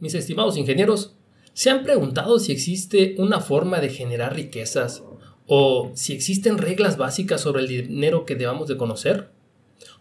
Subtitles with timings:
[0.00, 1.16] Mis estimados ingenieros,
[1.54, 5.02] ¿se han preguntado si existe una forma de generar riquezas
[5.48, 9.30] o si existen reglas básicas sobre el dinero que debamos de conocer?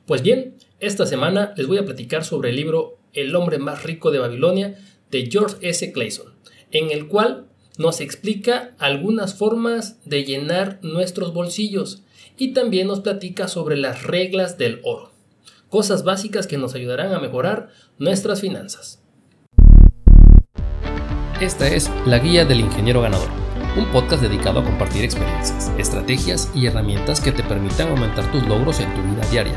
[0.05, 4.11] Pues bien, esta semana les voy a platicar sobre el libro El hombre más rico
[4.11, 4.77] de Babilonia
[5.09, 5.91] de George S.
[5.91, 6.31] Clayson,
[6.69, 7.47] en el cual
[7.79, 12.03] nos explica algunas formas de llenar nuestros bolsillos
[12.37, 15.11] y también nos platica sobre las reglas del oro,
[15.69, 19.01] cosas básicas que nos ayudarán a mejorar nuestras finanzas.
[21.39, 23.29] Esta es La Guía del Ingeniero Ganador,
[23.77, 28.79] un podcast dedicado a compartir experiencias, estrategias y herramientas que te permitan aumentar tus logros
[28.79, 29.55] en tu vida diaria.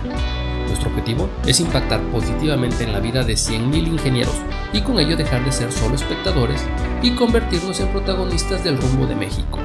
[0.66, 4.34] Nuestro objetivo es impactar positivamente en la vida de 100.000 ingenieros
[4.74, 6.62] y con ello dejar de ser solo espectadores
[7.00, 9.58] y convertirnos en protagonistas del rumbo de México.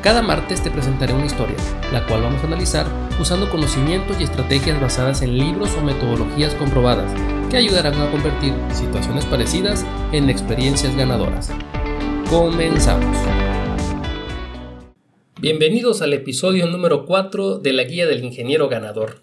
[0.00, 1.56] Cada martes te presentaré una historia,
[1.92, 2.86] la cual vamos a analizar
[3.20, 7.12] usando conocimientos y estrategias basadas en libros o metodologías comprobadas
[7.52, 11.50] que ayudarán a convertir situaciones parecidas en experiencias ganadoras.
[12.30, 13.14] Comenzamos.
[15.38, 19.20] Bienvenidos al episodio número 4 de la Guía del Ingeniero Ganador.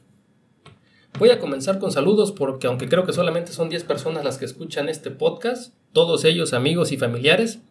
[1.18, 4.46] Voy a comenzar con saludos porque aunque creo que solamente son 10 personas las que
[4.46, 7.62] escuchan este podcast, todos ellos amigos y familiares,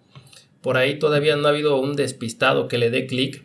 [0.61, 3.45] por ahí todavía no ha habido un despistado que le dé clic.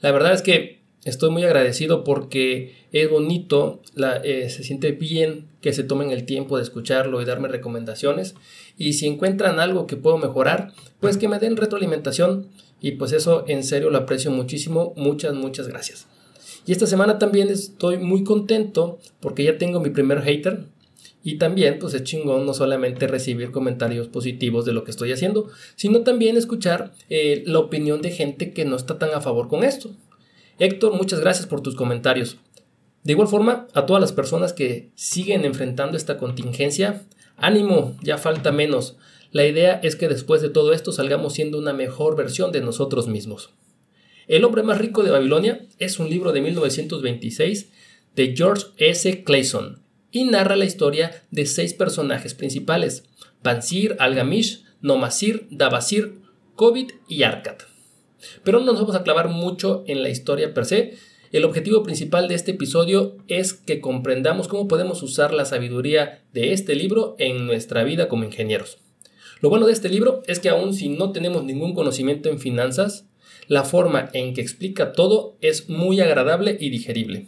[0.00, 3.82] La verdad es que estoy muy agradecido porque es bonito,
[4.22, 8.34] eh, se siente bien que se tomen el tiempo de escucharlo y darme recomendaciones.
[8.76, 12.48] Y si encuentran algo que puedo mejorar, pues que me den retroalimentación.
[12.82, 14.92] Y pues eso en serio lo aprecio muchísimo.
[14.94, 16.06] Muchas, muchas gracias.
[16.66, 20.66] Y esta semana también estoy muy contento porque ya tengo mi primer hater.
[21.22, 25.48] Y también pues es chingón no solamente recibir comentarios positivos de lo que estoy haciendo,
[25.76, 29.64] sino también escuchar eh, la opinión de gente que no está tan a favor con
[29.64, 29.92] esto.
[30.58, 32.36] Héctor, muchas gracias por tus comentarios.
[33.04, 37.02] De igual forma, a todas las personas que siguen enfrentando esta contingencia,
[37.36, 38.96] ánimo, ya falta menos.
[39.30, 43.06] La idea es que después de todo esto salgamos siendo una mejor versión de nosotros
[43.06, 43.50] mismos.
[44.26, 47.70] El hombre más rico de Babilonia es un libro de 1926
[48.16, 49.22] de George S.
[49.22, 53.04] Clayson y narra la historia de seis personajes principales:
[53.42, 56.20] Bansir, Algamish, Nomasir, Dabasir,
[56.54, 57.56] Covid y Arkad.
[58.44, 60.96] Pero no nos vamos a clavar mucho en la historia per se.
[61.34, 66.52] El objetivo principal de este episodio es que comprendamos cómo podemos usar la sabiduría de
[66.52, 68.78] este libro en nuestra vida como ingenieros.
[69.40, 73.08] Lo bueno de este libro es que aun si no tenemos ningún conocimiento en finanzas,
[73.48, 77.26] la forma en que explica todo es muy agradable y digerible.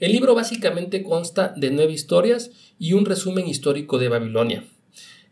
[0.00, 2.50] El libro básicamente consta de nueve historias
[2.80, 4.64] y un resumen histórico de Babilonia.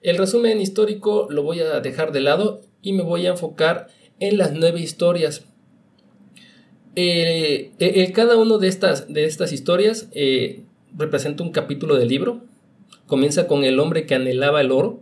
[0.00, 3.88] El resumen histórico lo voy a dejar de lado y me voy a enfocar
[4.20, 5.44] en las nueve historias.
[7.02, 12.42] Eh, eh, cada una de estas, de estas historias eh, representa un capítulo del libro.
[13.06, 15.00] Comienza con el hombre que anhelaba el oro,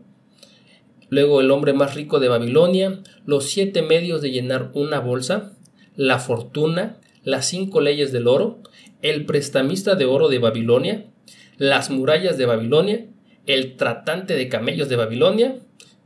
[1.09, 5.57] luego el hombre más rico de Babilonia, los siete medios de llenar una bolsa,
[5.97, 8.61] la fortuna, las cinco leyes del oro,
[9.03, 11.07] el prestamista de oro de Babilonia,
[11.57, 13.07] las murallas de Babilonia,
[13.47, 15.57] el tratante de camellos de Babilonia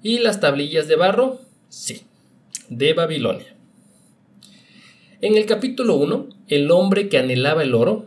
[0.03, 2.01] y las tablillas de barro, sí,
[2.71, 3.55] de Babilonia.
[5.23, 8.07] En el capítulo 1, el hombre que anhelaba el oro,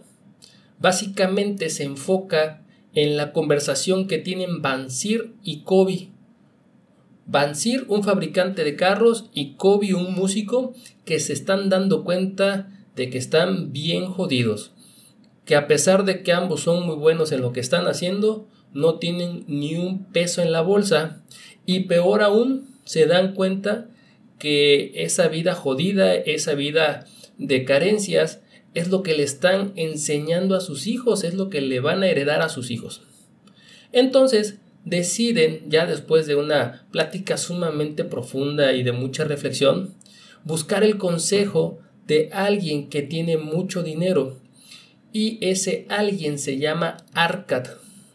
[0.79, 2.61] básicamente se enfoca
[2.93, 6.09] en la conversación que tienen Bansir y Kobe.
[7.25, 10.73] Bansir, un fabricante de carros, y Kobe, un músico,
[11.05, 14.73] que se están dando cuenta de que están bien jodidos,
[15.45, 18.95] que a pesar de que ambos son muy buenos en lo que están haciendo, no
[18.95, 21.23] tienen ni un peso en la bolsa
[21.65, 23.87] y peor aún, se dan cuenta
[24.39, 27.05] que esa vida jodida, esa vida
[27.37, 28.41] de carencias,
[28.73, 32.07] es lo que le están enseñando a sus hijos, es lo que le van a
[32.07, 33.01] heredar a sus hijos.
[33.91, 39.95] Entonces, deciden, ya después de una plática sumamente profunda y de mucha reflexión,
[40.43, 44.37] buscar el consejo de alguien que tiene mucho dinero.
[45.11, 47.67] Y ese alguien se llama Arcad.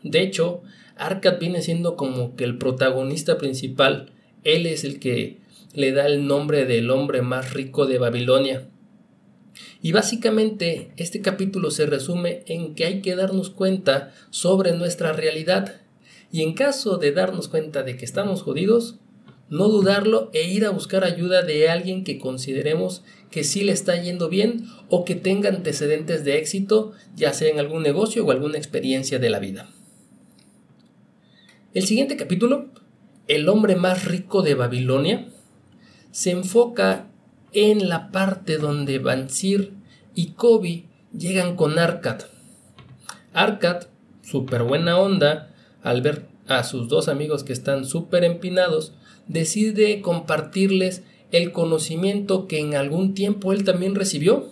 [0.02, 0.62] De hecho,
[0.96, 4.12] Arcad viene siendo como que el protagonista principal.
[4.44, 5.39] Él es el que
[5.72, 8.68] le da el nombre del hombre más rico de Babilonia.
[9.82, 15.80] Y básicamente este capítulo se resume en que hay que darnos cuenta sobre nuestra realidad
[16.32, 18.98] y en caso de darnos cuenta de que estamos jodidos,
[19.48, 24.00] no dudarlo e ir a buscar ayuda de alguien que consideremos que sí le está
[24.00, 28.58] yendo bien o que tenga antecedentes de éxito, ya sea en algún negocio o alguna
[28.58, 29.68] experiencia de la vida.
[31.74, 32.68] El siguiente capítulo,
[33.28, 35.28] El hombre más rico de Babilonia,
[36.10, 37.06] se enfoca
[37.52, 39.72] en la parte donde Bansir
[40.14, 40.84] y Kobe
[41.16, 42.22] llegan con Arcad.
[43.32, 43.86] Arcad,
[44.22, 48.92] súper buena onda, al ver a sus dos amigos que están súper empinados,
[49.28, 54.48] decide compartirles el conocimiento que en algún tiempo él también recibió.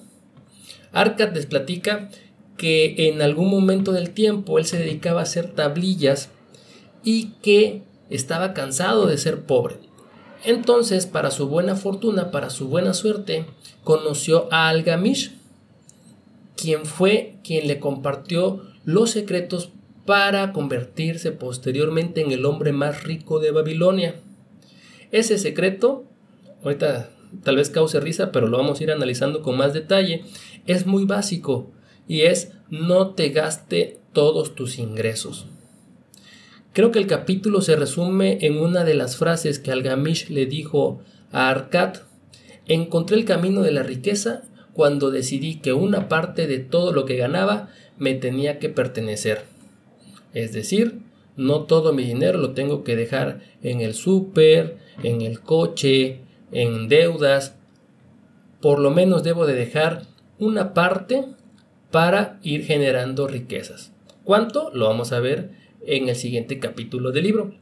[0.93, 2.09] Arcad les platica
[2.57, 6.31] que en algún momento del tiempo él se dedicaba a hacer tablillas
[7.03, 9.88] y que estaba cansado de ser pobre.
[10.45, 13.47] Entonces, para su buena fortuna, para su buena suerte,
[13.85, 15.33] conoció a Algamish,
[16.57, 19.71] quien fue quien le compartió los secretos
[20.07, 24.17] para convertirse posteriormente en el hombre más rico de Babilonia.
[25.11, 26.05] Ese secreto,
[26.65, 27.11] ahorita
[27.43, 30.25] tal vez cause risa, pero lo vamos a ir analizando con más detalle,
[30.67, 31.71] es muy básico
[32.07, 35.47] y es no te gaste todos tus ingresos.
[36.73, 41.01] Creo que el capítulo se resume en una de las frases que Algamish le dijo
[41.33, 41.97] a Arcad.
[42.67, 44.43] Encontré el camino de la riqueza
[44.75, 49.43] cuando decidí que una parte de todo lo que ganaba me tenía que pertenecer.
[50.35, 51.01] Es decir,
[51.37, 56.21] no todo mi dinero lo tengo que dejar en el súper, en el coche,
[56.53, 57.57] en deudas.
[58.61, 60.03] Por lo menos debo de dejar
[60.39, 61.25] una parte
[61.91, 63.93] para ir generando riquezas.
[64.23, 64.71] ¿Cuánto?
[64.75, 67.55] Lo vamos a ver en el siguiente capítulo del libro.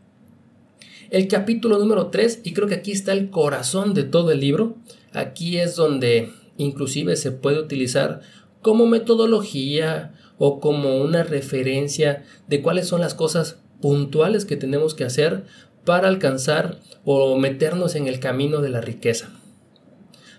[1.10, 4.76] El capítulo número 3, y creo que aquí está el corazón de todo el libro,
[5.12, 8.20] aquí es donde inclusive se puede utilizar
[8.60, 15.04] como metodología o como una referencia de cuáles son las cosas puntuales que tenemos que
[15.04, 15.44] hacer
[15.84, 19.30] para alcanzar o meternos en el camino de la riqueza.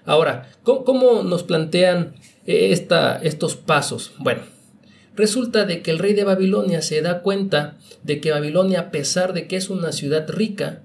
[0.05, 2.15] Ahora, ¿cómo, nos plantean
[2.45, 4.13] esta, estos pasos?
[4.19, 4.41] Bueno,
[5.17, 9.33] Resulta de que el rey de Babilonia se da cuenta de que Babilonia, a pesar
[9.33, 10.83] de que es una ciudad rica,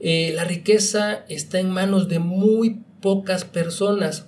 [0.00, 4.26] eh, la riqueza está en manos de muy pocas personas.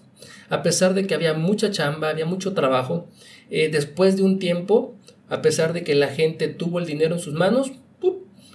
[0.51, 3.09] A pesar de que había mucha chamba, había mucho trabajo,
[3.49, 4.95] eh, después de un tiempo,
[5.31, 7.73] a pesar de que la gente tuvo el dinero en sus manos,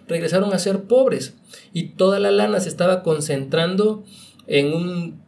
[0.07, 1.33] regresaron a ser pobres
[1.73, 4.03] y toda la lana se estaba concentrando
[4.45, 5.19] en un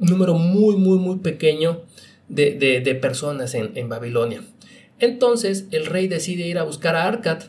[0.00, 1.80] número muy, muy, muy pequeño
[2.28, 4.42] de, personas en, en Babilonia.
[5.00, 7.44] Entonces el rey decide ir a buscar a Arcad.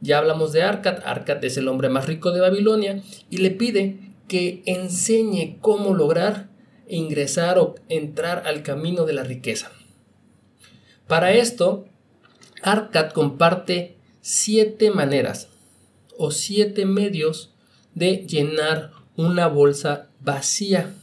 [0.00, 1.02] Ya hablamos de Arcad.
[1.04, 3.98] Arcad es el hombre más rico de Babilonia y le pide
[4.28, 6.48] que enseñe cómo lograr
[6.88, 9.70] ingresar o entrar al camino de la riqueza.
[11.06, 11.86] Para esto,
[12.62, 15.48] Arcad comparte siete maneras
[16.16, 17.52] o siete medios
[17.94, 20.94] de llenar una bolsa vacía.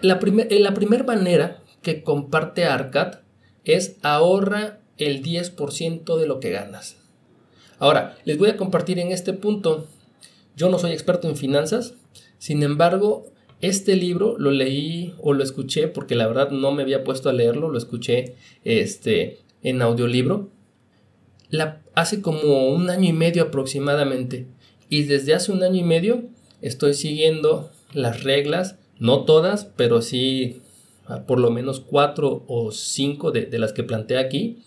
[0.00, 0.18] La,
[0.50, 3.20] la primera manera que comparte Arcad
[3.66, 6.96] es ahorra el 10% de lo que ganas.
[7.78, 9.86] Ahora, les voy a compartir en este punto,
[10.56, 11.94] yo no soy experto en finanzas,
[12.38, 13.26] sin embargo,
[13.60, 17.32] este libro lo leí o lo escuché porque la verdad no me había puesto a
[17.32, 18.34] leerlo, lo escuché
[18.64, 20.50] este, en audiolibro.
[21.94, 24.46] Hace como un año y medio aproximadamente.
[24.88, 26.24] Y desde hace un año y medio
[26.60, 30.60] estoy siguiendo las reglas, no todas, pero sí
[31.26, 34.62] por lo menos cuatro o cinco de, las que planteé aquí,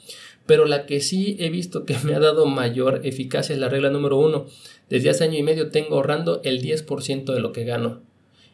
[0.45, 3.89] pero la que sí he visto que me ha dado mayor eficacia es la regla
[3.89, 4.45] número uno.
[4.89, 8.01] Desde hace año y medio tengo ahorrando el 10% de lo que gano.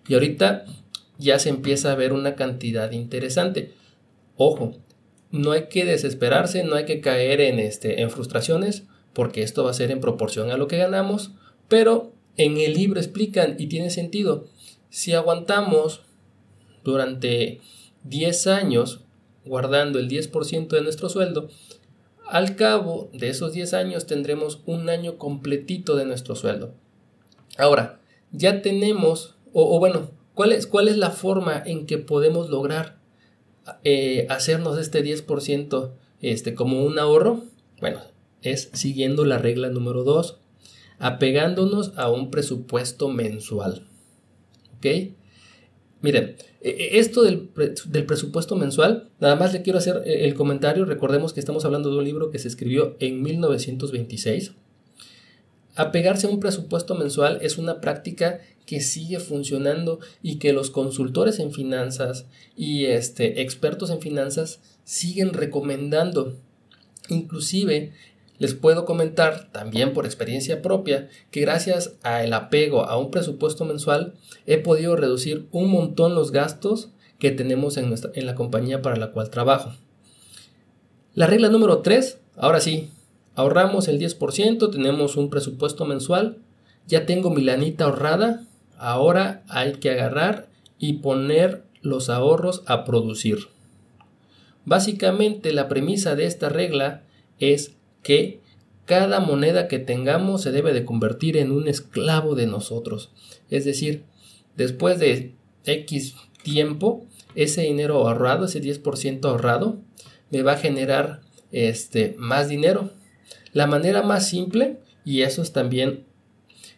[0.07, 0.65] Y ahorita
[1.17, 3.71] ya se empieza a ver una cantidad interesante.
[4.35, 4.73] Ojo,
[5.31, 8.83] no hay que desesperarse, no hay que caer en, este, en frustraciones,
[9.13, 11.31] porque esto va a ser en proporción a lo que ganamos,
[11.69, 14.47] pero en el libro explican y tiene sentido.
[14.89, 16.01] Si aguantamos
[16.83, 17.59] durante
[18.05, 19.01] 10 años
[19.45, 21.49] guardando el 10% de nuestro sueldo,
[22.27, 26.73] al cabo de esos 10 años tendremos un año completito de nuestro sueldo.
[27.57, 27.99] Ahora,
[28.31, 32.97] ya tenemos, o, bueno, ¿cuál es, ¿cuál es, la forma en que podemos lograr
[33.83, 37.43] eh, hacernos este 10% este, como un ahorro?
[37.79, 38.01] Bueno,
[38.41, 40.39] es siguiendo la regla número 2,
[40.97, 43.87] apegándonos a un presupuesto mensual.
[44.77, 45.13] ¿Ok?
[46.01, 47.49] Miren, e, e, esto del,
[48.05, 51.97] presupuesto mensual, nada más le quiero hacer eh, el comentario, recordemos que estamos hablando de
[51.97, 54.53] un libro que se escribió en 1926.
[55.75, 61.39] Apegarse a un presupuesto mensual es una práctica que sigue funcionando y que los consultores
[61.39, 62.25] en finanzas
[62.55, 66.35] y este, expertos en finanzas siguen recomendando.
[67.09, 67.91] Inclusive
[68.37, 74.13] les puedo comentar también por experiencia propia que gracias al apego a un presupuesto mensual
[74.45, 76.89] he podido reducir un montón los gastos
[77.19, 79.73] que tenemos en, nuestra, en la compañía para la cual trabajo.
[81.13, 82.89] La regla número 3, ahora sí,
[83.35, 86.39] ahorramos el 10%, tenemos un presupuesto mensual,
[86.87, 88.45] ya tengo mi lanita ahorrada,
[88.77, 93.47] ahora hay que agarrar y poner los ahorros a producir.
[94.65, 97.03] Básicamente la premisa de esta regla
[97.39, 98.39] es que
[98.85, 103.11] cada moneda que tengamos se debe de convertir en un esclavo de nosotros.
[103.49, 104.03] Es decir,
[104.55, 105.33] después de
[105.65, 109.79] X tiempo, ese dinero ahorrado, ese 10% ahorrado,
[110.29, 111.21] me va a generar
[111.51, 112.91] este, más dinero.
[113.53, 116.05] La manera más simple, y eso es también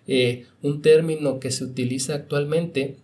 [0.07, 2.95] eh, un término que se utiliza actualmente,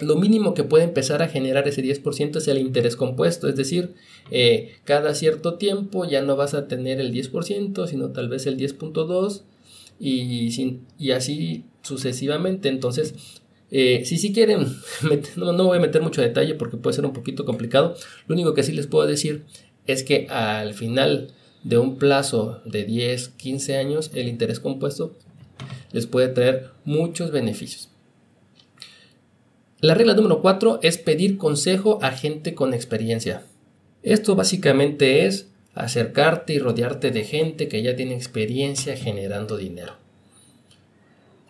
[0.00, 3.94] lo mínimo que puede empezar a generar ese 10% es el interés compuesto, es decir,
[4.30, 8.56] eh, cada cierto tiempo ya no vas a tener el 10%, sino tal vez el
[8.56, 9.42] 10.2%
[10.00, 12.68] y, y así sucesivamente.
[12.68, 13.14] Entonces,
[13.70, 14.66] eh, si si quieren,
[15.36, 17.94] no, no voy a meter mucho detalle porque puede ser un poquito complicado,
[18.26, 19.44] lo único que sí les puedo decir
[19.86, 21.28] es que al final
[21.64, 25.14] de un plazo de 10, 15 años, el interés compuesto
[25.92, 27.90] les puede traer muchos beneficios.
[29.80, 33.44] La regla número 4 es pedir consejo a gente con experiencia.
[34.02, 39.92] Esto básicamente es acercarte y rodearte de gente que ya tiene experiencia generando dinero.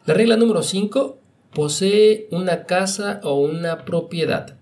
[0.05, 1.17] La regla número 5
[1.55, 4.59] posee una casa o una propiedad.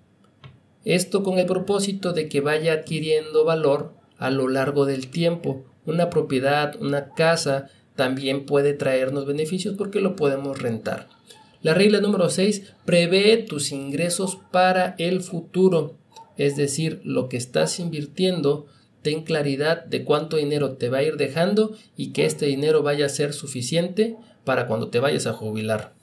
[0.85, 5.65] Esto con el propósito de que vaya adquiriendo valor a lo largo del tiempo.
[5.87, 11.16] Una propiedad, una casa, también puede traernos beneficios porque lo podemos rentar.
[11.63, 15.97] La regla número 6 prevé tus ingresos para el futuro,
[16.37, 18.67] es decir, lo que estás invirtiendo,
[19.03, 23.07] ten claridad de cuánto dinero te va a ir dejando y que este dinero vaya
[23.07, 25.95] a ser suficiente para cuando te vayas a jubilar.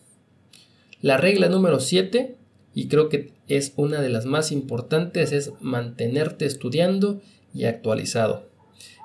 [1.01, 2.37] La regla número 7,
[2.73, 7.21] y creo que es una de las más importantes, es mantenerte estudiando
[7.53, 8.49] y actualizado,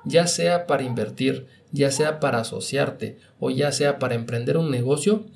[0.04, 5.26] ya sea para invertir, ya sea para asociarte o ya sea para emprender un negocio,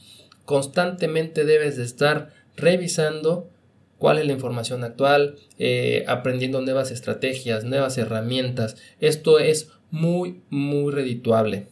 [0.53, 3.49] constantemente debes de estar revisando
[3.97, 8.77] cuál es la información actual, eh, aprendiendo nuevas estrategias, nuevas herramientas.
[9.01, 11.69] Esto es muy, muy redituable.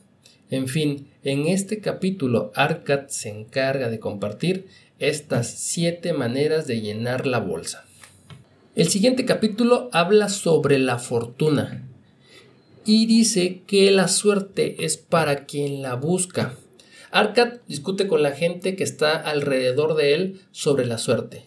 [0.48, 4.68] En fin, en este capítulo Arcad se encarga de compartir
[4.98, 7.84] estas siete maneras de llenar la bolsa.
[8.76, 11.86] El siguiente capítulo habla sobre la fortuna
[12.86, 16.56] y dice que la suerte es para quien la busca.
[17.12, 21.44] Arcad discute con la gente que está alrededor de él sobre la suerte.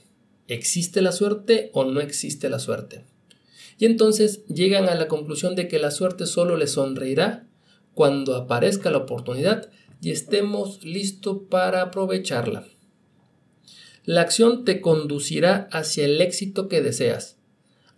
[0.48, 3.06] ¿Existe la suerte o no existe la suerte?
[3.78, 7.48] Y entonces llegan a la conclusión de que la suerte solo le sonreirá
[7.94, 9.70] cuando aparezca la oportunidad
[10.02, 12.68] y estemos listos para aprovecharla.
[14.04, 17.38] La acción te conducirá hacia el éxito que deseas.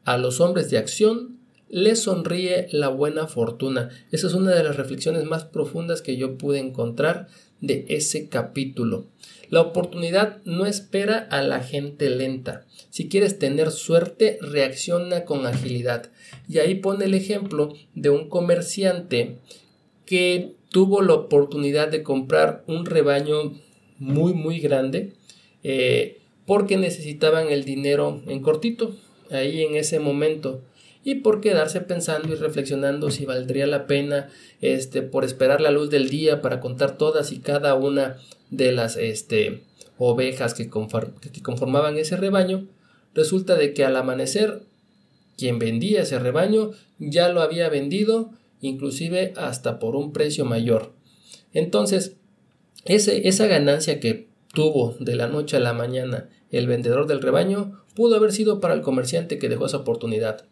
[0.04, 1.35] A los hombres de acción
[1.70, 3.90] les sonríe la buena fortuna.
[4.12, 7.28] Esa es una de las reflexiones más profundas que yo pude encontrar
[7.62, 9.08] de ese capítulo.
[9.50, 12.66] La oportunidad no espera a la gente lenta.
[12.90, 16.12] Si quieres tener suerte, reacciona con agilidad.
[16.48, 19.38] Y ahí pone el ejemplo de un comerciante
[20.06, 23.54] que tuvo la oportunidad de comprar un rebaño
[23.98, 25.14] muy muy grande
[25.64, 28.94] eh, porque necesitaban el dinero en cortito
[29.32, 30.62] ahí en ese momento
[31.06, 34.28] y por quedarse pensando y reflexionando si valdría la pena
[34.60, 38.18] este por esperar la luz del día para contar todas y cada una
[38.50, 39.64] de las este
[40.00, 42.68] ovejas que, conformaban ese rebaño
[43.14, 44.64] resulta de que al amanecer
[45.38, 50.94] quien vendía ese rebaño ya lo había vendido inclusive hasta por un precio mayor.
[51.54, 52.16] Entonces
[52.84, 57.84] ese, esa ganancia que tuvo de la noche a la mañana el vendedor del rebaño
[57.94, 60.46] pudo haber sido para el comerciante que dejó esa oportunidad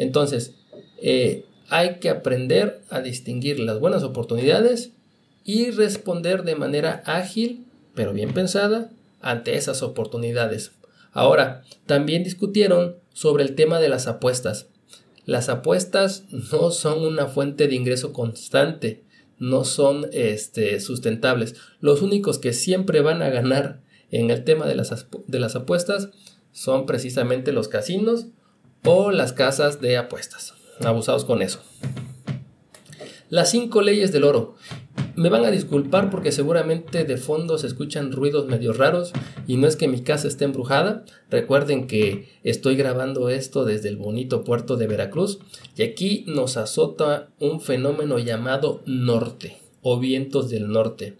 [0.00, 0.54] entonces,
[1.02, 4.92] eh, hay que aprender a distinguir las buenas oportunidades
[5.44, 8.90] y responder de manera ágil, pero bien pensada,
[9.20, 10.72] ante esas oportunidades.
[11.12, 14.68] Ahora, también discutieron sobre el tema de las apuestas.
[15.26, 19.02] Las apuestas no son una fuente de ingreso constante,
[19.38, 21.56] no son este, sustentables.
[21.80, 26.08] Los únicos que siempre van a ganar en el tema de las, de las apuestas
[26.52, 28.28] son precisamente los casinos
[28.84, 30.54] o las casas de apuestas.
[30.80, 31.60] Abusados con eso.
[33.28, 34.56] Las cinco leyes del oro.
[35.14, 39.12] Me van a disculpar porque seguramente de fondo se escuchan ruidos medio raros
[39.46, 41.04] y no es que mi casa esté embrujada.
[41.30, 45.40] Recuerden que estoy grabando esto desde el bonito puerto de Veracruz
[45.76, 51.18] y aquí nos azota un fenómeno llamado norte o vientos del norte.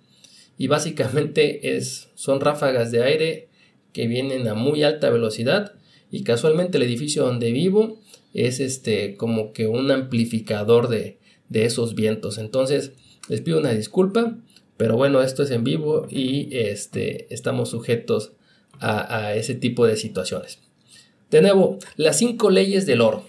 [0.57, 3.49] Y básicamente es, son ráfagas de aire
[3.93, 5.75] que vienen a muy alta velocidad
[6.11, 8.01] y casualmente el edificio donde vivo
[8.35, 11.19] es este como que un amplificador de,
[11.53, 12.39] esos vientos.
[12.39, 12.93] Entonces
[13.29, 14.37] les pido una disculpa,
[14.77, 18.33] pero bueno, esto es en vivo y este, estamos sujetos
[18.79, 20.59] a, a ese tipo de situaciones.
[21.31, 23.25] De nuevo, las cinco leyes del oro.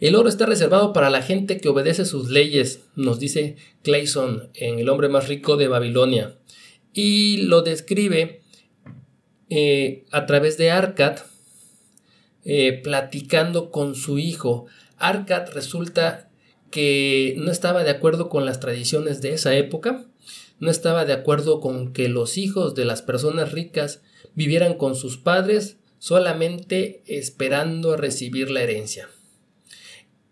[0.00, 4.80] El oro está reservado para la gente que obedece sus leyes, nos dice Clayson en
[4.80, 6.34] El hombre más rico de Babilonia.
[6.92, 8.40] Y lo describe
[9.48, 11.18] eh, a través de Arcad,
[12.44, 14.66] eh, platicando con su hijo.
[14.98, 16.28] Arcad resulta
[16.70, 20.06] que no estaba de acuerdo con las tradiciones de esa época,
[20.58, 24.00] no estaba de acuerdo con que los hijos de las personas ricas
[24.34, 29.08] vivieran con sus padres solamente esperando recibir la herencia.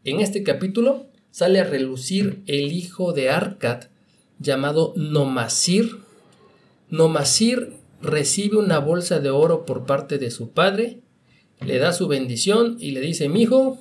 [0.04, 3.84] En este capítulo sale a relucir el hijo de Arcad
[4.38, 5.98] llamado Nomasir.
[6.88, 11.00] Nomasir recibe una bolsa de oro por parte de su padre,
[11.64, 13.78] le da su bendición y le dice, mi hijo,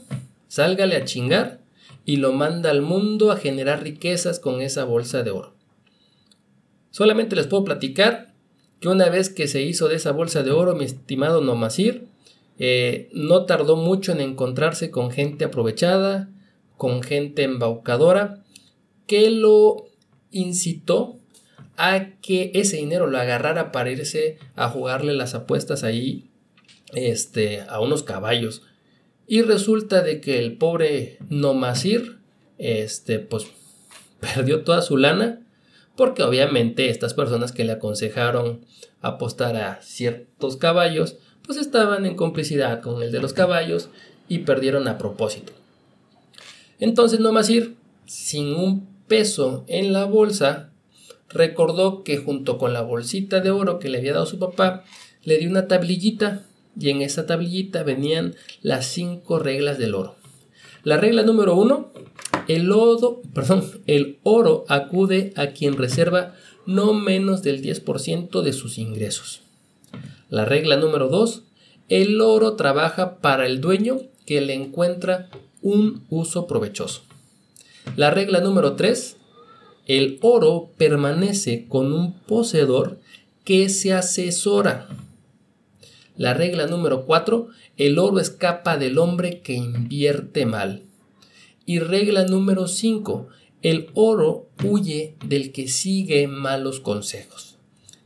[0.48, 1.60] sálgale a chingar
[2.06, 5.54] y lo manda al mundo a generar riquezas con esa bolsa de oro.
[6.92, 8.34] Solamente les puedo platicar
[8.80, 12.08] que una vez que se hizo de esa bolsa de oro, mi estimado Nomasir,
[12.58, 16.30] eh, no tardó mucho en encontrarse con gente aprovechada,
[16.78, 18.44] con gente embaucadora,
[19.08, 19.88] que lo
[20.32, 21.18] incitó
[21.78, 26.29] a que ese dinero lo agarrara para irse a jugarle las apuestas ahí
[26.94, 28.64] este, a unos caballos.
[29.28, 32.18] Y resulta de que el pobre Nomasir,
[32.58, 33.48] este, pues
[34.20, 35.46] perdió toda su lana,
[35.96, 38.66] porque obviamente estas personas que le aconsejaron
[39.02, 43.90] apostar a ciertos caballos, pues estaban en complicidad con el de los caballos
[44.28, 45.52] y perdieron a propósito.
[46.80, 50.72] Entonces Nomasir, sin un peso en la bolsa,
[51.28, 54.84] recordó que junto con la bolsita de oro que le había dado su papá,
[55.24, 56.46] le dio una tablillita
[56.80, 60.16] y en esa tablillita venían las cinco reglas del oro.
[60.84, 61.92] La regla número uno,
[62.48, 62.70] el,
[63.34, 69.42] perdón, el oro acude a quien reserva no menos del 10% de sus ingresos.
[70.30, 71.44] La regla número dos,
[71.90, 75.30] el oro trabaja para el dueño que le encuentra
[75.62, 77.02] un uso provechoso.
[77.96, 79.18] La regla número tres,
[79.88, 83.00] el oro permanece con un poseedor
[83.44, 84.88] que se asesora
[86.20, 90.84] la regla número 4, el oro escapa del hombre que invierte mal.
[91.66, 93.30] Y regla número 5,
[93.62, 97.58] el oro huye del que sigue malos consejos.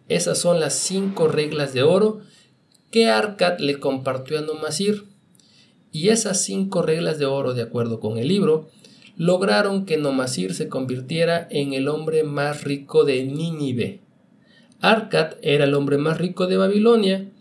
[0.09, 2.21] Esas son las cinco reglas de oro
[2.91, 5.05] que Arcad le compartió a Nomasir.
[5.91, 8.69] Y esas cinco reglas de oro, de acuerdo con el libro,
[9.17, 14.01] lograron que Nomasir se convirtiera en el hombre más rico de Nínive.
[14.81, 17.32] Arcad era el hombre más rico de Babilonia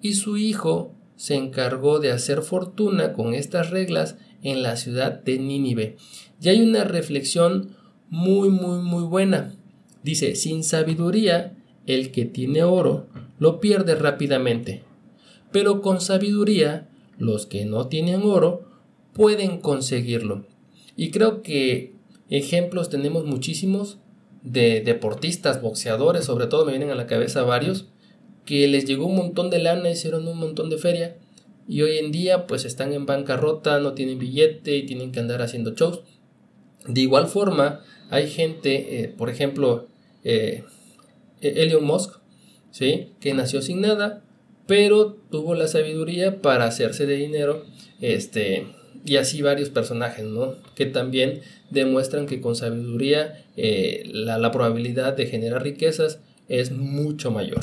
[0.00, 5.38] y su hijo se encargó de hacer fortuna con estas reglas en la ciudad de
[5.38, 5.96] Nínive.
[6.40, 7.70] Y hay una reflexión
[8.08, 9.54] muy, muy, muy buena.
[10.02, 11.56] Dice, sin sabiduría,
[11.86, 13.06] el que tiene oro
[13.38, 14.82] lo pierde rápidamente,
[15.52, 18.68] pero con sabiduría, los que no tienen oro
[19.12, 20.44] pueden conseguirlo.
[20.96, 21.94] Y creo que
[22.28, 23.98] ejemplos tenemos muchísimos
[24.42, 27.88] de deportistas, boxeadores, sobre todo me vienen a la cabeza varios,
[28.46, 31.16] que les llegó un montón de lana, hicieron un montón de feria
[31.68, 35.42] y hoy en día pues están en bancarrota, no tienen billete y tienen que andar
[35.42, 36.00] haciendo shows.
[36.86, 39.88] De igual forma, hay gente, eh, por ejemplo,
[40.22, 40.62] eh,
[41.40, 42.20] Elon Musk,
[42.70, 43.08] ¿sí?
[43.20, 44.22] que nació sin nada,
[44.66, 47.64] pero tuvo la sabiduría para hacerse de dinero,
[48.00, 48.66] este,
[49.04, 50.54] y así varios personajes, ¿no?
[50.76, 57.32] que también demuestran que con sabiduría eh, la, la probabilidad de generar riquezas es mucho
[57.32, 57.60] mayor.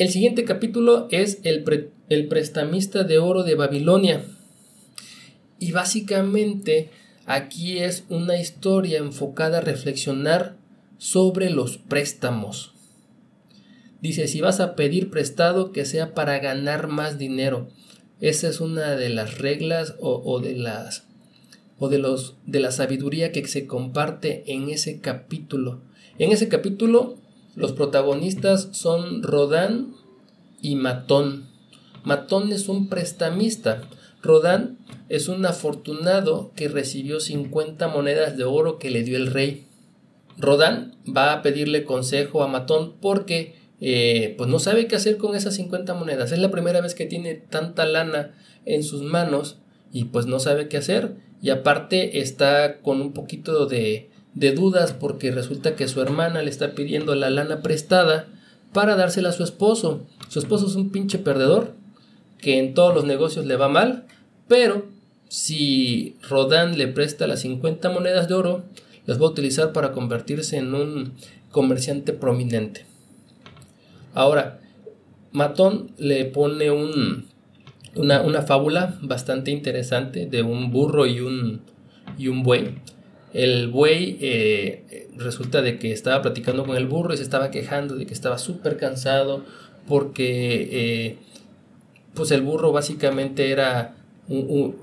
[0.00, 1.62] El siguiente capítulo es el,
[2.08, 4.24] el prestamista de oro de Babilonia.
[5.58, 6.88] Y básicamente
[7.26, 10.56] aquí es una historia enfocada a reflexionar
[10.96, 12.72] sobre los préstamos.
[14.00, 17.68] Dice, si vas a pedir prestado, que sea para ganar más dinero.
[18.22, 21.04] Esa es una de las reglas o, de las
[21.78, 25.82] o de los de la sabiduría que se comparte en ese capítulo.
[26.18, 27.19] En ese capítulo
[27.60, 29.92] los protagonistas son Rodán
[30.62, 31.46] y Matón.
[32.04, 33.82] Matón es un prestamista.
[34.22, 34.78] Rodán
[35.10, 39.66] es un afortunado que recibió 50 monedas de oro que le dio el rey.
[40.38, 45.36] Rodán va a pedirle consejo a Matón porque eh, pues no sabe qué hacer con
[45.36, 46.32] esas 50 monedas.
[46.32, 49.58] Es la primera vez que tiene tanta lana en sus manos
[49.92, 51.14] y pues no sabe qué hacer.
[51.42, 56.50] Y aparte está con un poquito de de dudas porque resulta que su hermana le
[56.50, 58.28] está pidiendo la lana prestada
[58.72, 60.06] para dársela a su esposo.
[60.28, 61.74] Su esposo es un pinche perdedor
[62.38, 64.06] que en todos los negocios le va mal,
[64.48, 64.86] pero
[65.28, 68.64] si Rodán le presta las 50 monedas de oro,
[69.06, 71.12] las va a utilizar para convertirse en un
[71.50, 72.86] comerciante prominente.
[74.14, 74.60] Ahora,
[75.32, 77.26] Matón le pone un,
[77.94, 81.60] una, una fábula bastante interesante de un burro y un,
[82.18, 82.74] y un buey.
[83.32, 87.94] El buey eh, resulta de que estaba platicando con el burro y se estaba quejando
[87.94, 89.44] de que estaba súper cansado
[89.86, 91.18] porque eh,
[92.14, 93.94] pues el burro básicamente era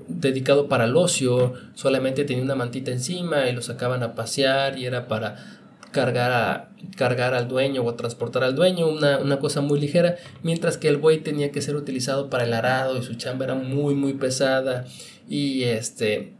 [0.08, 4.84] dedicado para el ocio, solamente tenía una mantita encima y lo sacaban a pasear y
[4.84, 5.58] era para
[5.90, 10.76] cargar, a, cargar al dueño o transportar al dueño, una, una, cosa muy ligera, mientras
[10.76, 13.94] que el buey tenía que ser utilizado para el arado y su chamba era muy
[13.94, 14.84] muy pesada
[15.28, 16.34] y este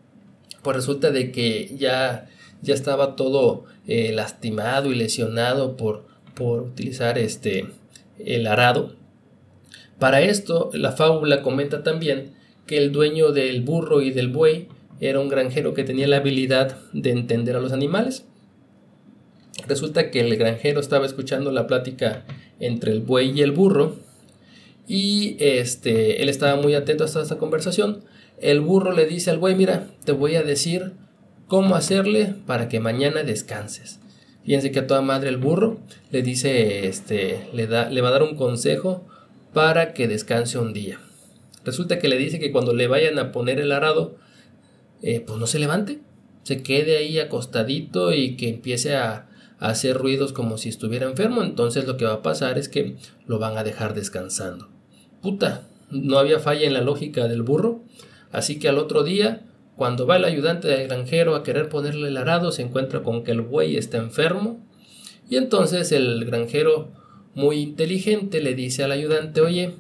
[0.62, 2.28] pues resulta de que ya,
[2.62, 7.66] ya estaba todo eh, lastimado y lesionado por, por utilizar este,
[8.18, 8.94] el arado.
[9.98, 12.32] Para esto, la fábula comenta también
[12.66, 14.68] que el dueño del burro y del buey
[15.00, 18.24] era un granjero que tenía la habilidad de entender a los animales.
[19.66, 22.24] Resulta que el granjero estaba escuchando la plática
[22.60, 23.96] entre el buey y el burro
[24.86, 28.02] y este, él estaba muy atento a esta conversación
[28.40, 30.92] el burro le dice al buey, mira, te voy a decir
[31.46, 34.01] cómo hacerle para que mañana descanses.
[34.44, 35.79] Fíjense que a toda madre el burro
[36.11, 39.07] le dice, este, le, da, le va a dar un consejo
[39.53, 41.01] para que descanse un día.
[41.64, 44.16] Resulta que le dice que cuando le vayan a poner el arado,
[45.03, 45.98] eh, pues no se levante,
[46.44, 51.42] se quede ahí acostadito y que empiece a, a hacer ruidos como si estuviera enfermo.
[51.42, 52.96] Entonces lo que va a pasar es que
[53.27, 54.68] lo van a dejar descansando.
[55.20, 57.83] Puta, no había falla en la lógica del burro.
[58.32, 59.42] Así que al otro día,
[59.76, 63.32] cuando va el ayudante del granjero a querer ponerle el arado, se encuentra con que
[63.32, 64.64] el buey está enfermo.
[65.30, 66.88] Y entonces el granjero,
[67.34, 69.74] muy inteligente, le dice al ayudante, oye,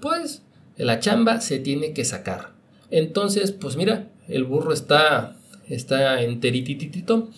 [0.00, 0.42] pues
[0.76, 2.52] la chamba se tiene que sacar.
[2.90, 5.36] Entonces, pues mira, el burro está,
[5.68, 7.30] está enterititito.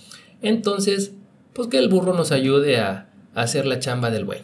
[0.42, 1.12] Entonces,
[1.52, 4.42] pues que el burro nos ayude a, hacer la chamba del buey.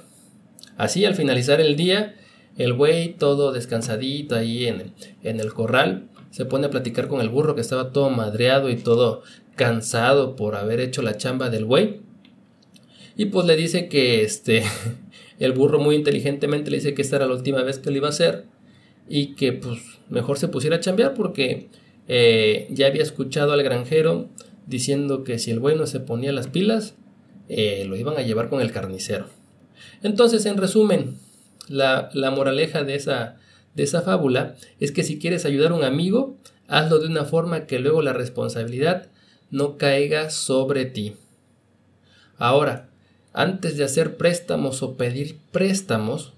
[0.76, 2.16] Así, al finalizar el día,
[2.56, 7.28] el buey todo descansadito ahí en, en el corral, se pone a platicar con el
[7.28, 9.22] burro que estaba todo madreado y todo
[9.56, 12.00] cansado por haber hecho la chamba del buey.
[13.16, 14.62] Y pues le dice que este,
[15.38, 18.06] el burro muy inteligentemente le dice que esta era la última vez que lo iba
[18.06, 18.44] a hacer
[19.08, 21.68] y que pues mejor se pusiera a chambear porque
[22.08, 24.28] eh, ya había escuchado al granjero
[24.66, 26.94] diciendo que si el buey no se ponía las pilas,
[27.48, 29.26] eh, lo iban a llevar con el carnicero.
[30.02, 31.16] Entonces, en resumen,
[31.68, 33.39] la, la moraleja de esa
[33.74, 36.36] de esa fábula es que si quieres ayudar a un amigo,
[36.68, 39.08] hazlo de una forma que luego la responsabilidad
[39.50, 41.16] no caiga sobre ti.
[42.38, 42.88] Ahora,
[43.32, 46.32] antes de hacer préstamos o pedir préstamos,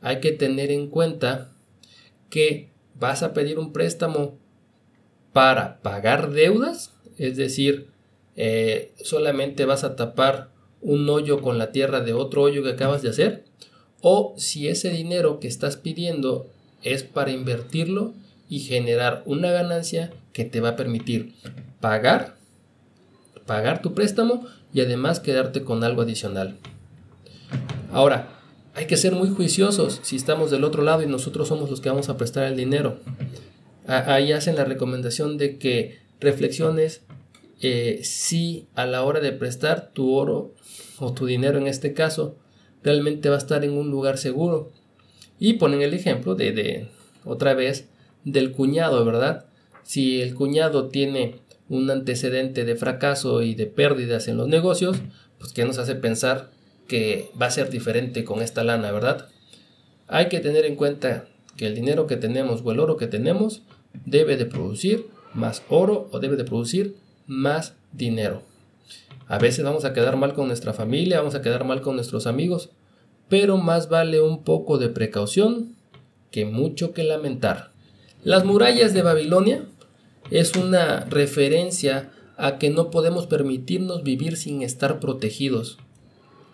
[0.00, 1.52] hay que tener en cuenta
[2.28, 4.38] que vas a pedir un préstamo
[5.32, 7.88] para pagar deudas, es decir,
[8.36, 13.02] eh, solamente vas a tapar un hoyo con la tierra de otro hoyo que acabas
[13.02, 13.44] de hacer,
[14.00, 16.50] o si ese dinero que estás pidiendo
[16.84, 18.14] es para invertirlo
[18.48, 21.34] y generar una ganancia que te va a permitir
[21.80, 22.36] pagar,
[23.46, 26.58] pagar tu préstamo y además quedarte con algo adicional.
[27.92, 28.28] Ahora,
[28.74, 31.88] hay que ser muy juiciosos si estamos del otro lado y nosotros somos los que
[31.88, 32.98] vamos a prestar el dinero.
[33.86, 37.02] Ahí hacen la recomendación de que reflexiones
[37.60, 40.54] eh, si a la hora de prestar tu oro
[40.98, 42.36] o tu dinero en este caso
[42.82, 44.72] realmente va a estar en un lugar seguro
[45.38, 46.88] y ponen el ejemplo de, de,
[47.24, 47.88] otra vez,
[48.24, 49.46] del cuñado, ¿verdad?
[49.82, 51.36] Si el cuñado tiene
[51.68, 54.98] un antecedente de fracaso y de pérdidas en los negocios,
[55.38, 56.50] pues ¿qué nos hace pensar
[56.88, 59.28] que va a ser diferente con esta lana, ¿verdad?
[60.06, 63.62] Hay que tener en cuenta que el dinero que tenemos o el oro que tenemos
[64.04, 68.42] debe de producir más oro o debe de producir más dinero.
[69.26, 72.26] A veces vamos a quedar mal con nuestra familia, vamos a quedar mal con nuestros
[72.26, 72.70] amigos,
[73.28, 75.74] pero más vale un poco de precaución
[76.30, 77.70] que mucho que lamentar.
[78.22, 79.64] Las murallas de Babilonia
[80.30, 85.78] es una referencia a que no podemos permitirnos vivir sin estar protegidos.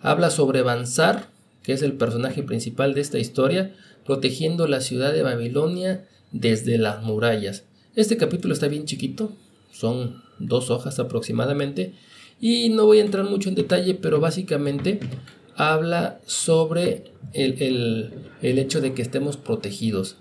[0.01, 1.29] Habla sobre Bansar,
[1.63, 3.73] que es el personaje principal de esta historia,
[4.05, 7.65] protegiendo la ciudad de Babilonia desde las murallas.
[7.95, 9.31] Este capítulo está bien chiquito,
[9.71, 11.93] son dos hojas aproximadamente,
[12.39, 14.99] y no voy a entrar mucho en detalle, pero básicamente
[15.55, 20.17] habla sobre el, hecho de que estemos protegidos.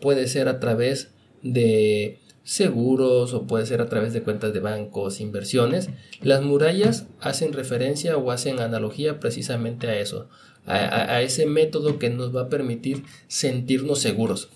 [0.00, 1.10] Puede ser a través
[1.42, 5.90] de seguros o puede ser a través de cuentas de bancos, inversiones.
[6.20, 10.28] Las murallas hacen referencia o hacen analogía precisamente a eso,
[10.66, 14.48] a, ese método que nos va a permitir sentirnos seguros.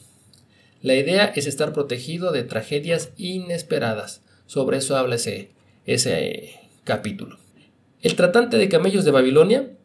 [0.82, 4.22] La idea es estar protegido de tragedias inesperadas.
[4.46, 5.50] Sobre eso habla ese,
[5.84, 7.38] ese capítulo.
[8.02, 9.75] El tratante de camellos de Babilonia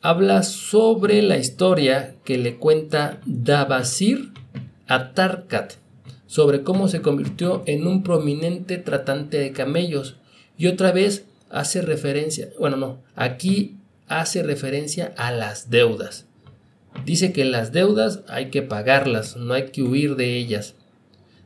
[0.00, 4.32] habla sobre la historia que le cuenta Dabasir
[4.86, 5.74] a Tarkat
[6.26, 10.16] sobre cómo se convirtió en un prominente tratante de camellos
[10.58, 13.76] y otra vez hace referencia, bueno no, aquí
[14.08, 16.26] hace referencia a las deudas.
[17.04, 20.74] Dice que las deudas hay que pagarlas, no hay que huir de ellas.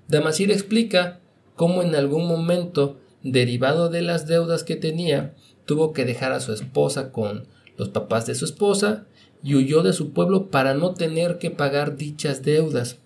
[0.08, 1.18] Damasir explica
[1.56, 5.34] cómo en algún momento, derivado de las deudas que tenía,
[5.66, 7.46] tuvo que dejar a su esposa con
[7.80, 9.06] los papás de su esposa
[9.42, 12.98] y huyó de su pueblo para no tener que pagar dichas deudas.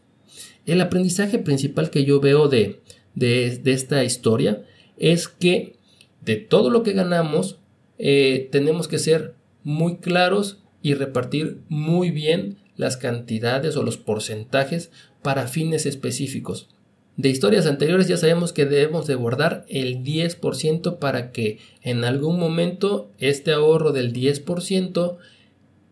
[0.67, 2.81] El aprendizaje principal que yo veo de,
[3.15, 4.65] de, esta historia
[4.97, 5.77] es que
[6.23, 7.61] de todo lo que ganamos
[7.99, 14.91] eh, tenemos que ser muy claros y repartir muy bien las cantidades o los porcentajes
[15.23, 16.69] para fines específicos.
[17.17, 22.41] De historias anteriores ya sabemos que debemos de guardar el 10% para que en algún
[22.41, 25.17] momento este ahorro del 10%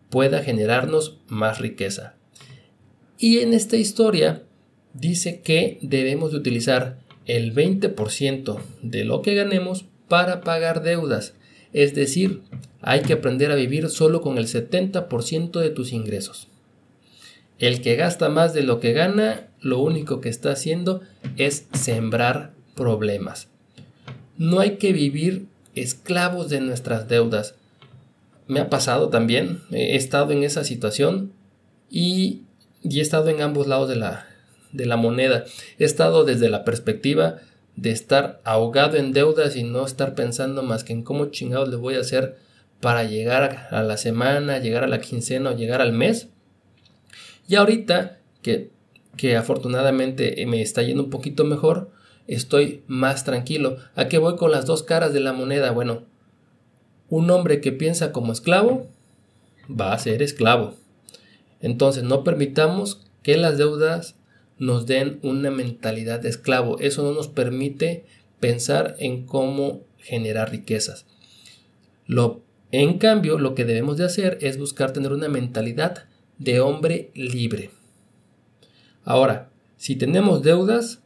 [0.09, 2.15] pueda generarnos más riqueza.
[3.17, 4.43] Y en esta historia
[4.93, 11.35] dice que debemos de utilizar el 20% de lo que ganemos para pagar deudas.
[11.71, 12.41] Es decir,
[12.81, 16.49] hay que aprender a vivir solo con el 70% de tus ingresos.
[17.59, 21.01] El que gasta más de lo que gana, lo único que está haciendo
[21.37, 23.47] es sembrar problemas.
[24.37, 27.55] No hay que vivir esclavos de nuestras deudas.
[28.47, 31.31] Me ha pasado también, he estado en esa situación
[31.89, 32.41] y,
[32.83, 34.27] he estado en ambos lados de la,
[34.73, 35.45] de la moneda.
[35.79, 37.37] He estado desde la perspectiva
[37.77, 41.77] de estar ahogado en deudas y no estar pensando más que en cómo chingados le
[41.77, 42.37] voy a hacer
[42.81, 46.27] para llegar a la semana, llegar a la quincena o llegar al mes.
[47.47, 48.71] Y ahorita que,
[49.17, 51.91] que afortunadamente me está yendo un poquito mejor,
[52.27, 53.77] estoy más tranquilo.
[53.95, 55.71] ¿A qué voy con las dos caras de la moneda?
[55.71, 56.03] Bueno,
[57.09, 58.87] un hombre que piensa como esclavo
[59.69, 60.75] va a ser esclavo.
[61.61, 64.15] Entonces no permitamos que las deudas
[64.57, 66.79] nos den una mentalidad de esclavo.
[66.79, 68.05] Eso no nos permite
[68.39, 71.05] pensar en cómo generar riquezas.
[72.05, 76.05] Lo, en cambio, lo que debemos de hacer es buscar tener una mentalidad
[76.37, 77.69] de hombre libre.
[79.03, 81.01] Ahora, si tenemos deudas,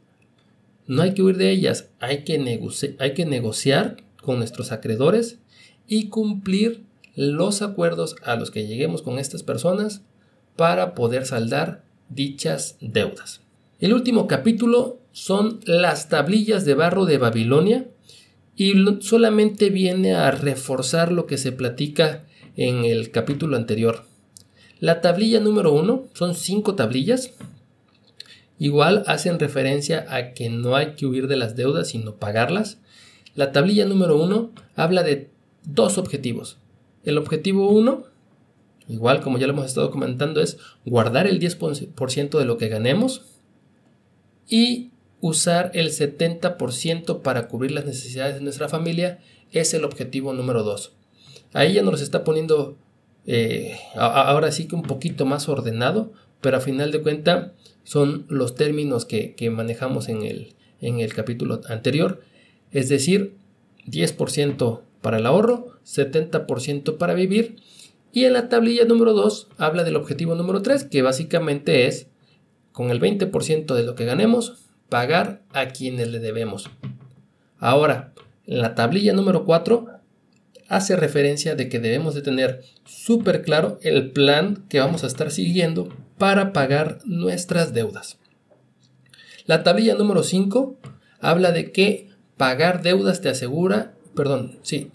[0.86, 5.38] no hay que huir de ellas, hay que, negociar con nuestros acreedores
[5.86, 6.82] y cumplir
[7.14, 10.02] los acuerdos a los que lleguemos con estas personas
[10.56, 13.40] para poder saldar dichas deudas.
[13.80, 17.86] El último capítulo son las tablillas de barro de Babilonia
[18.56, 22.24] y solamente viene a reforzar lo que se platica
[22.56, 24.04] en el capítulo anterior.
[24.80, 27.34] La tablilla número uno son cinco tablillas.
[28.58, 32.78] Igual hacen referencia a que no hay que huir de las deudas, sino pagarlas.
[33.34, 35.30] La tablilla número uno habla de
[35.64, 36.58] dos objetivos.
[37.04, 38.06] El objetivo uno
[38.88, 43.22] igual como ya lo hemos estado comentando, es guardar el 10% de lo que ganemos
[44.48, 44.90] y
[45.20, 49.18] usar el 70% para cubrir las necesidades de nuestra familia
[49.52, 50.92] es el objetivo número 2.
[51.52, 52.76] Ahí ya nos está poniendo
[53.26, 57.52] eh, ahora sí que un poquito más ordenado, pero a final de cuenta
[57.88, 62.20] son los términos que, manejamos en el, en el capítulo anterior,
[62.70, 63.32] es decir,
[63.86, 67.56] 10% para el ahorro, 70% para vivir
[68.12, 72.08] y en la tablilla número 2 habla del objetivo número 3, que básicamente es,
[72.72, 76.68] con el 20% de lo que ganemos, pagar a quienes le debemos.
[77.56, 78.12] Ahora,
[78.46, 79.86] en la tablilla número 4
[80.68, 85.30] hace referencia de que debemos de tener súper claro el plan que vamos a estar
[85.30, 85.88] siguiendo
[86.18, 88.18] para pagar nuestras deudas.
[89.46, 90.76] La tablilla número 5
[91.20, 94.90] habla de que pagar deudas te asegura, perdón, sí,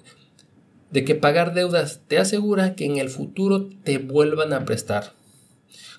[0.92, 5.14] de que pagar deudas te asegura que en el futuro te vuelvan a prestar.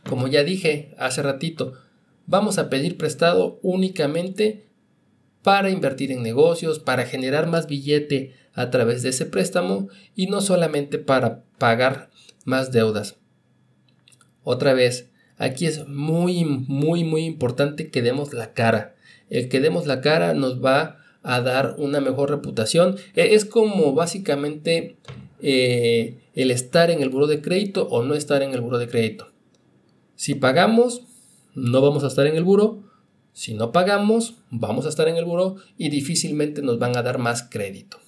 [0.08, 1.72] Como ya dije hace ratito,
[2.26, 4.68] vamos a pedir prestado únicamente
[5.42, 10.40] para invertir en negocios, para generar más billete a través de ese préstamo y no
[10.40, 12.10] solamente para pagar
[12.44, 13.16] más deudas.
[14.42, 18.94] Otra vez, aquí es muy, muy, muy importante que demos la cara.
[19.30, 22.96] El que demos la cara nos va a dar una mejor reputación.
[23.14, 24.96] E, es como básicamente
[25.40, 28.88] eh, el estar en el buro de crédito o no estar en el buro de
[28.88, 29.28] crédito.
[30.14, 31.02] Si pagamos,
[31.54, 32.82] no vamos a estar en el buro.
[33.32, 37.18] Si no pagamos, vamos a estar en el buro y difícilmente nos van a dar
[37.18, 37.98] más crédito.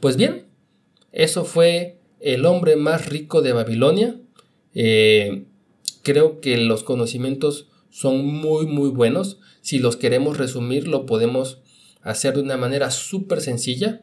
[0.00, 0.46] Pues bien,
[1.12, 4.16] eso fue el hombre más rico de Babilonia.
[4.74, 5.44] Eh,
[6.06, 9.40] creo que los conocimientos son muy muy buenos.
[9.60, 11.58] Si los queremos resumir, lo podemos
[12.00, 14.02] hacer de una manera súper sencilla.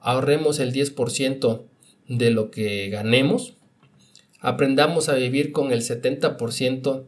[0.00, 1.64] Ahorremos el 10%
[2.06, 3.54] de lo que ganemos.
[4.38, 7.06] Aprendamos a vivir con el 70%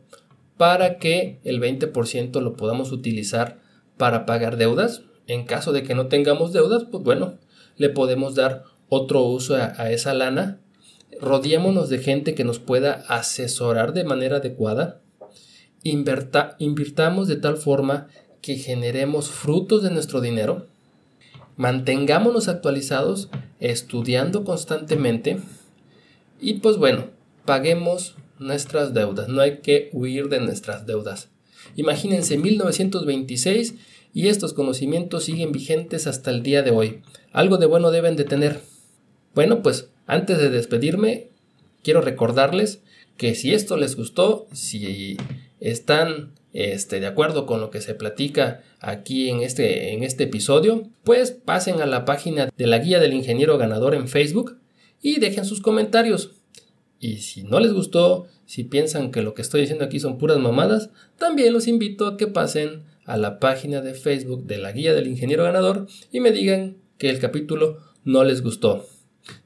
[0.56, 3.60] para que el 20% lo podamos utilizar
[3.96, 5.02] para pagar deudas.
[5.28, 7.38] En caso de que no tengamos deudas, pues bueno,
[7.76, 10.60] le podemos dar otro uso a, esa lana.
[11.20, 15.00] Rodeémonos de gente que nos pueda asesorar de manera adecuada.
[15.82, 18.08] invirtamos de tal forma
[18.40, 20.66] que generemos frutos de nuestro dinero.
[21.56, 25.38] Mantengámonos actualizados, estudiando constantemente.
[26.40, 27.06] Y pues bueno,
[27.44, 29.28] paguemos nuestras deudas.
[29.28, 31.28] No hay que huir de nuestras deudas.
[31.76, 33.74] Imagínense 1926
[34.12, 37.02] y estos conocimientos siguen vigentes hasta el día de hoy.
[37.32, 38.60] Algo de bueno deben de tener.
[39.34, 41.28] Bueno, pues antes de despedirme,
[41.82, 42.80] quiero recordarles
[43.16, 45.16] que si esto les gustó, si
[45.60, 50.88] están este, de acuerdo con lo que se platica aquí en este, en este episodio,
[51.02, 54.58] pues pasen a la página de la guía del ingeniero ganador en Facebook
[55.02, 56.32] y dejen sus comentarios.
[57.00, 60.38] Y si no les gustó, si piensan que lo que estoy diciendo aquí son puras
[60.38, 64.94] mamadas, también los invito a que pasen a la página de Facebook de la guía
[64.94, 68.86] del ingeniero ganador y me digan que el capítulo no les gustó.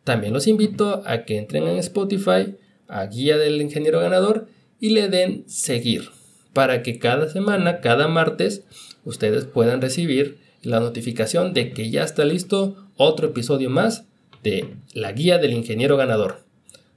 [0.05, 2.57] También los invito a que entren en Spotify
[2.89, 4.49] a Guía del Ingeniero Ganador
[4.81, 6.11] y le den seguir
[6.53, 8.65] para que cada semana, cada martes,
[9.05, 14.07] ustedes puedan recibir la notificación de que ya está listo otro episodio más
[14.43, 16.45] de la Guía del Ingeniero Ganador.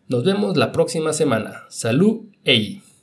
[0.08, 1.66] Nos vemos la próxima semana.
[1.70, 2.82] Salud, EI.